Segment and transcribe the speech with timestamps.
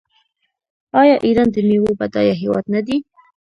[1.01, 2.97] آیا ایران د میوو بډایه هیواد نه دی؟